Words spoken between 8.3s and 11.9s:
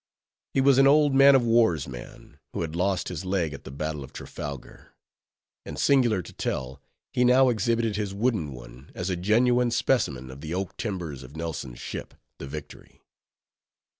one as a genuine specimen of the oak timbers of Nelson's